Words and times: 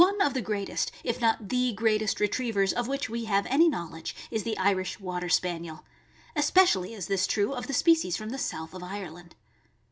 of 0.19 0.33
the 0.33 0.41
greatest, 0.41 0.91
if 1.03 1.21
not 1.21 1.49
the 1.49 1.71
greatest, 1.73 2.19
retrievers 2.19 2.73
of 2.73 2.87
which 2.87 3.07
we 3.07 3.25
have 3.25 3.45
any 3.45 3.69
knowledge 3.69 4.15
is 4.31 4.41
the 4.41 4.57
Irish 4.57 4.99
Water 4.99 5.29
Spaniel. 5.29 5.85
Especially 6.35 6.95
is 6.95 7.05
this 7.05 7.27
true 7.27 7.53
of 7.53 7.67
the 7.67 7.73
species 7.73 8.17
from 8.17 8.29
the 8.29 8.39
south 8.39 8.73
of 8.73 8.81
Ireland. 8.81 9.35